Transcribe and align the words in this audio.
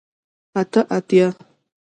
اته 0.59 0.81
اتیا 0.95 1.27